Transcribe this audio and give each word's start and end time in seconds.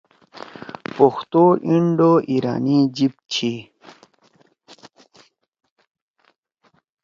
پختو 0.93 1.43
انڈو 1.69 2.11
ایرانی 2.31 2.77
جیِب 2.95 3.13
چھی۔ 3.31 3.53